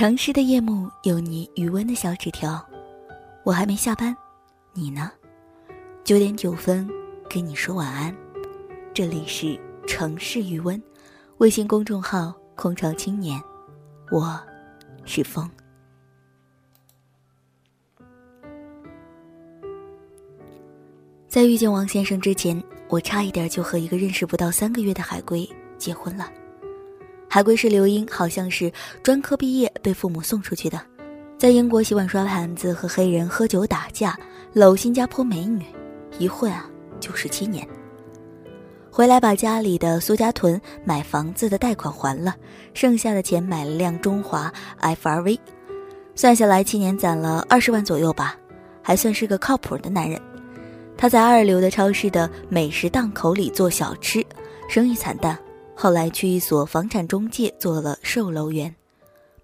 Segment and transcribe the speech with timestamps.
[0.00, 2.66] 城市的夜幕有你余温的小纸条，
[3.44, 4.16] 我还没下班，
[4.72, 5.12] 你呢？
[6.04, 6.88] 九点九分，
[7.28, 8.16] 跟你说晚安。
[8.94, 10.82] 这里是城市余温，
[11.36, 13.38] 微信公众号空巢青年，
[14.10, 14.40] 我
[15.04, 15.46] 是风。
[21.28, 22.58] 在遇见王先生之前，
[22.88, 26.32] 我差一点就和一个认识不到三个月的海龟结婚了。
[27.32, 28.72] 海归是刘英，好像是
[29.04, 30.80] 专科毕业被父母送出去的，
[31.38, 34.18] 在英国洗碗刷盘子，和黑人喝酒打架，
[34.52, 35.64] 搂新加坡美女，
[36.18, 37.64] 一混啊就十七年。
[38.90, 42.34] 回来把家里的苏家屯买房子的贷款还了，
[42.74, 45.38] 剩下的钱买了辆中华 FRV，
[46.16, 48.34] 算下来七年攒了二十万左右吧，
[48.82, 50.20] 还算是个靠谱的男人。
[50.96, 54.20] 他在二流的超市的美食档口里做小吃，
[54.68, 55.38] 生意惨淡。
[55.82, 58.74] 后来去一所房产中介做了售楼员，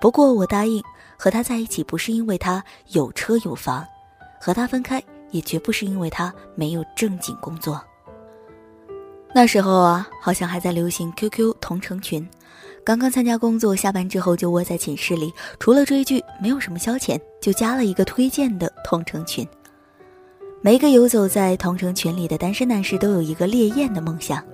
[0.00, 0.82] 不过我答应
[1.16, 3.86] 和他在一起不是因为他有车有房，
[4.40, 7.80] 和他分开也绝不是因为他没有正经工作。
[9.32, 12.28] 那时候啊，好像还在流行 QQ 同城群，
[12.82, 19.46] 刚刚参加工作，下班之后就窝在寝室里，除了追剧没有什么消遣，就加了一个推荐的同城群。
[20.60, 24.44] 每一个游走在同城群里的单身男士都有一个烈焰的梦想，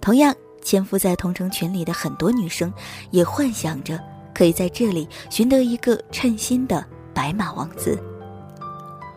[0.00, 0.34] 同样。
[0.62, 2.72] 潜伏在同城群里的很多女生，
[3.10, 4.00] 也幻想着
[4.34, 7.98] 可以在这里寻得一个称心的白马王子。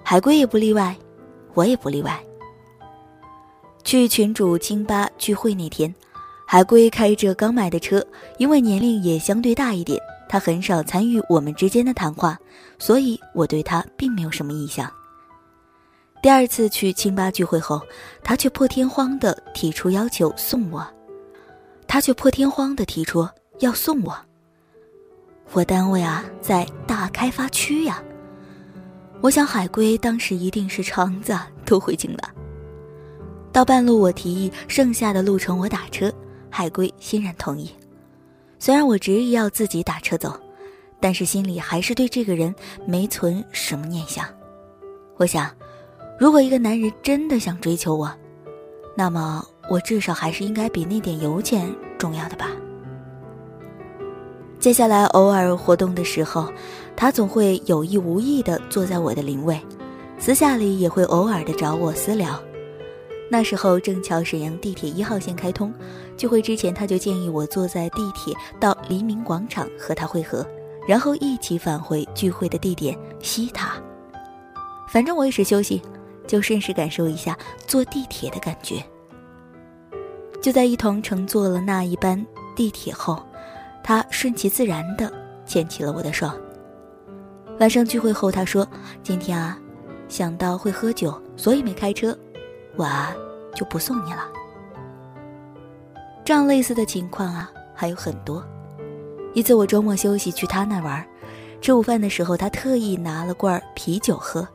[0.04, 0.96] 海龟也不例外，
[1.54, 2.22] 我也不例外。
[3.84, 5.94] 去群主清吧聚会那天，
[6.46, 8.06] 海龟开着刚买的车，
[8.38, 12.38] 因为年龄也相对大一点，他很少参与我们之间的谈话，
[12.80, 14.92] 所以我对他并没有什么意向。
[16.22, 17.80] 第二次去清吧聚会后，
[18.24, 20.84] 他却破天荒地提出要求送我。
[21.96, 23.26] 他却破天荒地提出
[23.60, 24.14] 要送我。
[25.54, 28.04] 我单位啊，在大开发区呀。
[29.22, 31.34] 我想海龟当时一定是肠子
[31.66, 32.30] 都悔青了。
[33.54, 36.14] 到半路，我提议剩下的路程我打车，
[36.50, 37.72] 海龟欣然同意。
[38.60, 40.38] 虽然我执意要自己打车走，
[41.00, 42.54] 但是心里还是对这个人
[42.86, 44.28] 没存什么念想。
[45.16, 45.50] 我想，
[46.20, 48.14] 如果一个男人真的想追求我，
[48.98, 49.42] 那么。
[49.68, 51.68] 我至少还是应该比那点油钱
[51.98, 52.52] 重要的吧。
[54.60, 56.52] 接下来偶尔活动的时候，
[56.96, 59.60] 他总会有意无意地坐在我的灵位，
[60.18, 62.42] 私下里也会偶尔的找我私聊。
[63.30, 65.74] 那时候正巧沈阳地铁一号线开通，
[66.18, 70.46] 聚会之前他就建议我坐在地铁到黎明广场和他会合，
[70.88, 73.74] 然后一起返回聚会的地点西塔。
[74.88, 75.82] 反正我也是休息，
[76.28, 78.84] 就顺势感受一下坐地铁的感觉。
[80.46, 82.24] 就在一同乘坐了那一班
[82.56, 83.20] 地铁后，
[83.84, 85.12] 他顺其自然地
[85.44, 86.30] 牵起了我的手。
[87.60, 88.68] 晚上聚会后，他说
[89.02, 89.58] ：“今天啊，
[90.08, 92.16] 想到会喝酒，所以没开车，
[92.76, 93.12] 我啊
[93.56, 94.30] 就不送你了。”
[96.24, 98.46] 这样类似的情况啊还有很多。
[99.34, 101.04] 一次我周末休息去他那玩，
[101.60, 104.48] 吃午饭的时候，他特意拿了罐啤酒喝，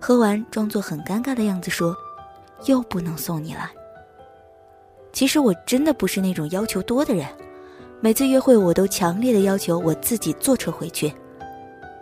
[0.00, 1.94] 喝完装作很尴尬的样子说
[2.66, 3.70] ：“又不能送你了。”
[5.16, 7.26] 其实我真的不是那种要求多的人，
[8.02, 11.10] 每次约会我都强烈的要求我自己坐车回去，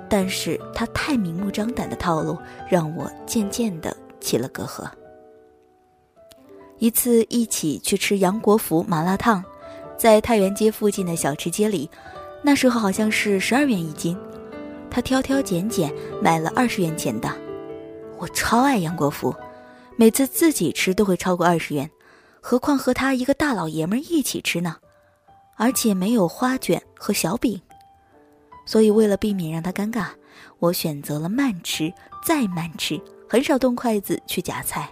[0.09, 2.37] 但是他太明目张胆的套路，
[2.69, 4.91] 让我渐渐的起了隔阂。
[6.79, 9.45] 一次一起去吃杨国福麻辣烫，
[9.97, 11.89] 在太原街附近的小吃街里，
[12.43, 14.19] 那时候好像是十二元一斤，
[14.91, 17.31] 他挑挑拣拣买了二十元钱的，
[18.19, 19.33] 我超爱杨国福，
[19.95, 21.89] 每次自己吃都会超过二十元。
[22.47, 24.77] 何况和他一个大老爷们儿一起吃呢，
[25.57, 27.59] 而且没有花卷和小饼，
[28.67, 30.09] 所以为了避免让他尴尬，
[30.59, 31.91] 我选择了慢吃
[32.23, 34.91] 再慢吃，很少动筷子去夹菜。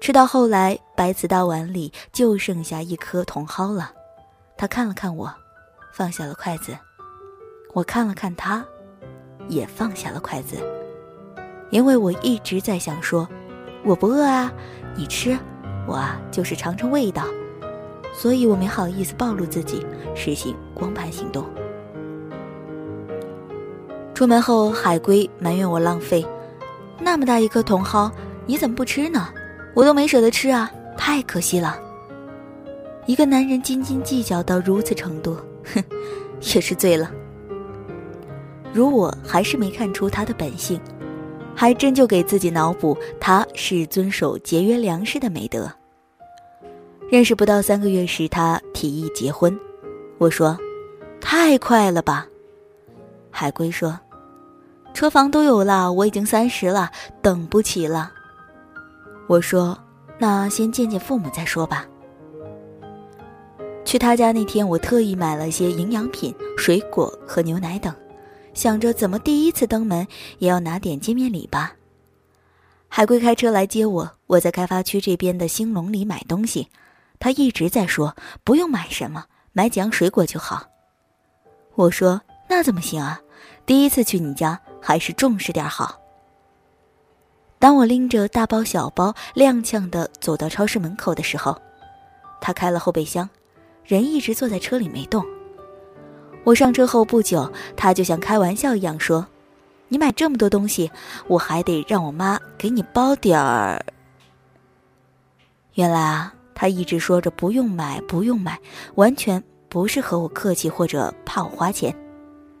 [0.00, 3.92] 吃到后来，白瓷大碗里就剩下一颗茼蒿了。
[4.56, 5.32] 他看了看我，
[5.92, 6.72] 放下了筷子；
[7.72, 8.66] 我看了看他，
[9.48, 10.56] 也放下了筷子。
[11.70, 13.28] 因为我一直在想说，
[13.84, 14.52] 我不饿啊，
[14.96, 15.38] 你吃。
[15.88, 17.24] 我啊，就是尝尝味道，
[18.12, 21.46] 所以我没好意思暴露自己，实行光盘行动。
[24.12, 26.26] 出门后，海龟埋怨我浪费，
[27.00, 28.10] 那么大一颗茼蒿，
[28.44, 29.28] 你怎么不吃呢？
[29.74, 31.80] 我都没舍得吃啊，太可惜了。
[33.06, 35.36] 一个男人斤斤计较到如此程度，
[35.72, 35.82] 哼，
[36.54, 37.10] 也是醉了。
[38.74, 40.78] 如我还是没看出他的本性，
[41.58, 45.68] 还真就给自己脑补他是遵守节约粮食的美德。
[47.10, 49.58] 认识不到三个月时，他提议结婚，
[50.18, 50.56] 我说
[51.20, 52.28] ：“太快了吧，
[53.28, 53.98] 海龟说
[54.94, 58.12] ：“车房都有了，我已经三十了，等不起了。”
[59.26, 59.76] 我说
[60.16, 61.84] ：“那先见见父母再说吧。”
[63.84, 67.92] 去他家那天，我特意买了些营养品、水果和牛奶等，
[68.58, 70.04] 想着怎么第一次登门
[70.40, 71.76] 也要拿点见面礼吧。
[72.88, 76.66] 海龟开车来接我，我在开发区这边的兴隆里买东西，
[77.20, 80.66] 他一直在说不用买什么，买几样水果就好。
[81.76, 83.20] 我说那怎么行啊？
[83.64, 85.96] 第一次去你家，还是重视点好。
[87.60, 91.56] 当我拎着大包小包踉跄地走到超市门口的时候，
[92.40, 93.30] 他开了后备箱。
[93.84, 95.24] 人一直坐在车里没动。
[96.44, 99.26] 我上车后不久，他就像开玩笑一样说
[99.88, 100.90] ：“你买这么多东西，
[101.26, 103.84] 我还得让我妈给你包点儿。”
[105.74, 108.58] 原来啊，他一直说着不用买，不用买，
[108.94, 111.94] 完全不是和我客气或者怕我花钱，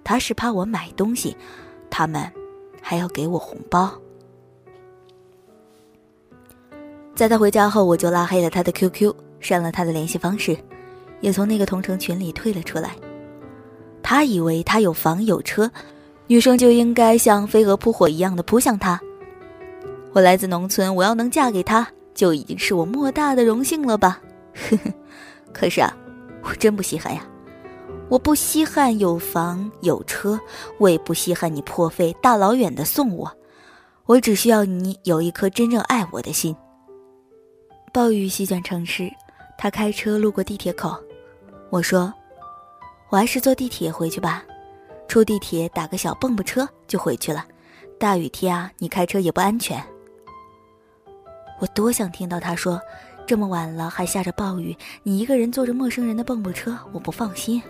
[0.04, 1.36] 他是怕我买东西，
[1.88, 2.30] 他们
[2.82, 3.90] 还要给我红包。
[7.14, 10.56] 在他回家后，我就拉黑了他的 QQ，删了他的联系方式。
[11.20, 12.94] 也从那个同城群里退了出来。
[14.10, 15.70] 他以为他有房有车，
[16.28, 18.98] 女生就应该像飞蛾扑火一样的扑向他。
[20.14, 24.18] 我来自农村，我要能嫁给他，就已经是我莫大的荣幸了吧？
[24.54, 24.90] 呵呵。
[25.52, 25.94] 可是啊，
[26.42, 27.22] 我真不稀罕呀。
[28.08, 30.40] 我不稀罕有房有车，
[30.78, 33.30] 我也不稀罕你破费大老远的送我。
[34.06, 36.56] 我只需要你有一颗真正爱我的心。
[37.92, 39.10] 暴雨席卷城市，
[39.58, 40.96] 他开车路过地铁口。
[41.68, 42.10] 我说
[43.10, 44.44] ：“我还是坐地铁回去吧，
[45.08, 47.44] 出地铁打个小蹦蹦车就回去了。
[47.98, 49.82] 大雨天啊，你开车也不安全。”
[51.60, 52.80] 我多想听到他说
[53.26, 57.62] ：“这么晚了还下着暴雨，你一个人坐着陌生人的蹦蹦车，我不放心。”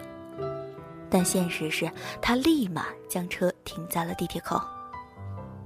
[1.08, 4.60] 但现实是他立马将车停在了地铁口。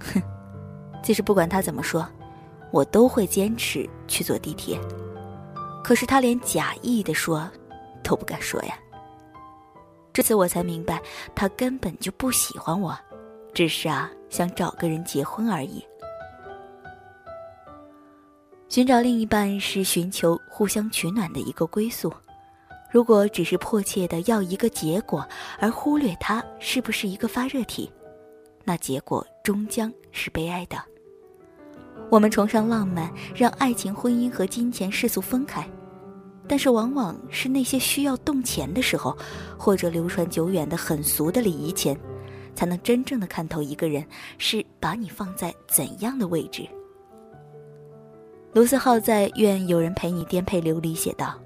[0.00, 0.22] 哼，
[1.02, 2.06] 其实不管他怎么说，
[2.70, 4.78] 我都会坚持去坐地铁。
[5.82, 7.50] 可是他连假意的说。
[8.04, 8.74] 都不敢说呀。
[10.12, 11.00] 这次我才明白，
[11.34, 12.98] 他根本就不喜欢我，
[13.54, 15.82] 只是啊想找个人结婚而已。
[18.68, 22.12] 寻找另一半是寻求互相取暖的一个归宿。
[22.90, 25.26] 如果只是迫切的要一个结果，
[25.58, 27.90] 而忽略他是不是一个发热体，
[28.64, 30.76] 那结果终将是悲哀的。
[32.10, 35.66] 我们崇尚浪漫，让爱情、婚姻和金钱世俗分开。
[36.48, 39.16] 但是，往往是那些需要动钱的时候，
[39.56, 41.96] 或者流传久远的很俗的礼仪前，
[42.54, 44.04] 才能真正的看透一个人
[44.38, 46.66] 是把你放在怎样的位置。
[48.52, 51.40] 卢思浩在《愿有人陪你颠沛流离》写道：“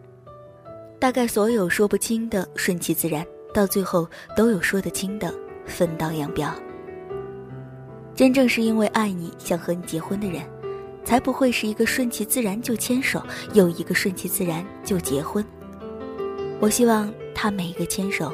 [0.98, 5.32] 大概所有说不清的顺其自然，到最后都有说得清的
[5.66, 6.52] 分道扬镳。
[8.14, 10.42] 真正是因为爱你，想和你结婚的人。”
[11.06, 13.24] 才不会是一个顺其自然就牵手，
[13.54, 15.42] 又一个顺其自然就结婚。
[16.58, 18.32] 我希望他每一个牵手，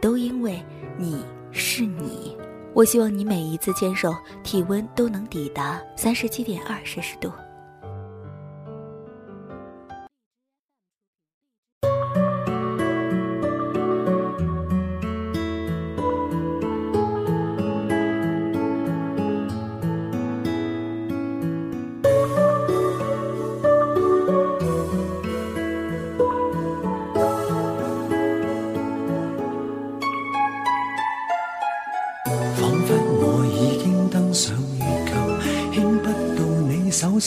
[0.00, 0.60] 都因为
[0.96, 1.22] 你
[1.52, 2.34] 是你。
[2.72, 7.30] 我希望你每一次牵手，体温都能抵达三十七点二摄氏度。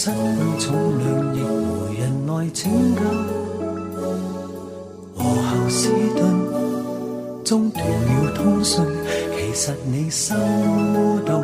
[0.01, 0.15] 失去
[0.65, 3.01] 重量，亦无人来拯救。
[5.13, 6.24] 和后斯顿
[7.44, 8.82] 中断了通讯，
[9.36, 10.34] 其实你收
[11.25, 11.44] 到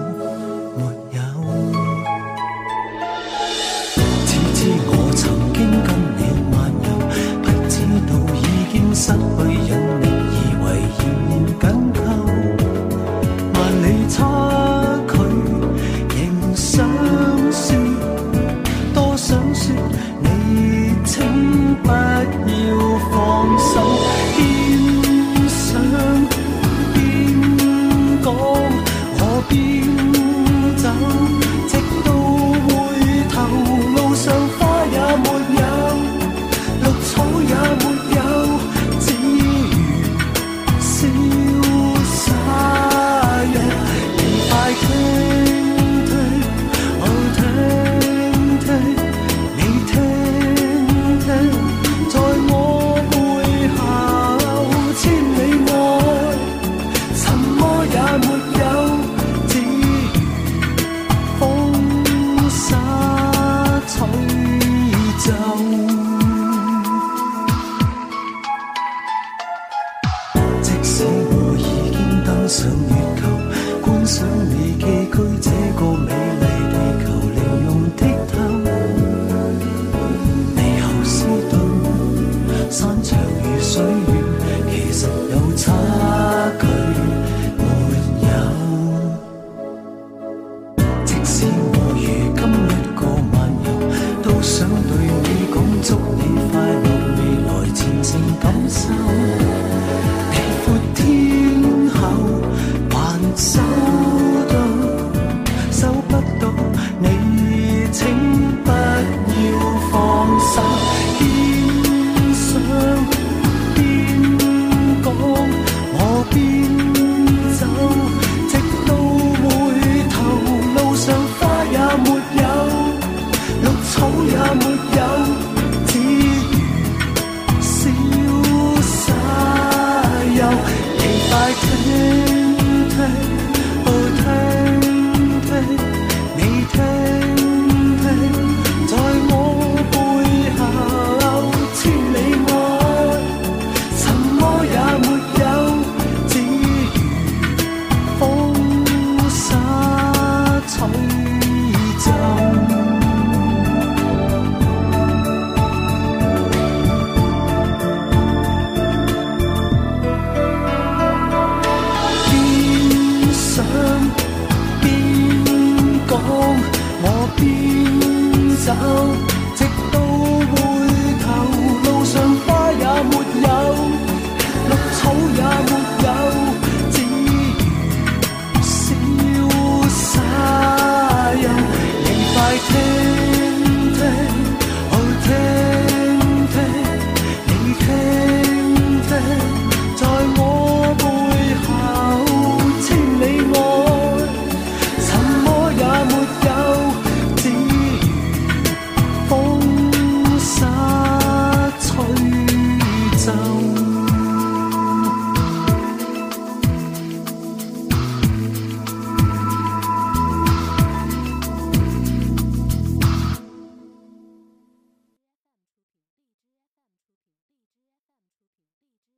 [124.55, 124.65] 没
[124.97, 125.54] 有。